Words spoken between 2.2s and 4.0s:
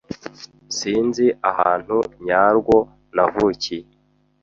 nyarwo navukiye.